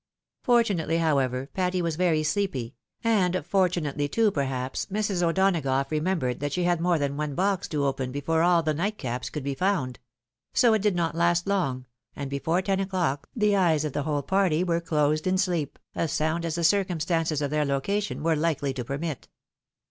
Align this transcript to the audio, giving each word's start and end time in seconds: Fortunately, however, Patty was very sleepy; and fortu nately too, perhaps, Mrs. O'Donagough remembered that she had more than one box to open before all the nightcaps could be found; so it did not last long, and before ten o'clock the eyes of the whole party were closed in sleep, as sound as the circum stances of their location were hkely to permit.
Fortunately, 0.41 0.97
however, 0.97 1.47
Patty 1.53 1.79
was 1.79 1.95
very 1.95 2.23
sleepy; 2.23 2.73
and 3.03 3.35
fortu 3.35 3.83
nately 3.83 4.07
too, 4.07 4.31
perhaps, 4.31 4.87
Mrs. 4.87 5.21
O'Donagough 5.21 5.91
remembered 5.91 6.39
that 6.39 6.53
she 6.53 6.63
had 6.63 6.81
more 6.81 6.97
than 6.97 7.17
one 7.17 7.35
box 7.35 7.67
to 7.67 7.85
open 7.85 8.11
before 8.11 8.41
all 8.41 8.63
the 8.63 8.73
nightcaps 8.73 9.29
could 9.31 9.43
be 9.43 9.53
found; 9.53 9.99
so 10.55 10.73
it 10.73 10.81
did 10.81 10.95
not 10.95 11.13
last 11.13 11.45
long, 11.45 11.85
and 12.15 12.31
before 12.31 12.63
ten 12.63 12.79
o'clock 12.79 13.29
the 13.35 13.55
eyes 13.55 13.85
of 13.85 13.93
the 13.93 14.01
whole 14.01 14.23
party 14.23 14.63
were 14.63 14.81
closed 14.81 15.27
in 15.27 15.37
sleep, 15.37 15.77
as 15.93 16.11
sound 16.11 16.45
as 16.45 16.55
the 16.55 16.63
circum 16.63 16.99
stances 16.99 17.39
of 17.39 17.51
their 17.51 17.63
location 17.63 18.23
were 18.23 18.35
hkely 18.35 18.73
to 18.73 18.83
permit. 18.83 19.27